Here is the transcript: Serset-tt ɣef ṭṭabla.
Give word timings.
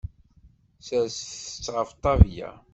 Serset-tt 0.85 1.67
ɣef 1.75 1.89
ṭṭabla. 1.97 2.51